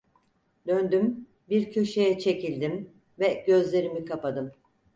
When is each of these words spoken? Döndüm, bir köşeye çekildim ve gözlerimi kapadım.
Döndüm, 0.67 1.27
bir 1.49 1.71
köşeye 1.73 2.19
çekildim 2.19 2.89
ve 3.19 3.43
gözlerimi 3.47 4.05
kapadım. 4.05 4.51